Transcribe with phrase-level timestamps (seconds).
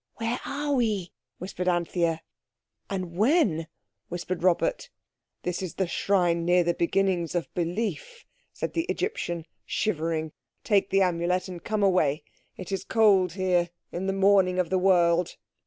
[0.15, 2.23] "Where are we?" whispered Anthea.
[2.89, 3.67] "And when?"
[4.09, 4.89] whispered Robert.
[5.43, 10.31] "This is some shrine near the beginnings of belief," said the Egyptian shivering.
[10.63, 12.23] "Take the Amulet and come away.
[12.57, 15.35] It is cold here in the morning of the world."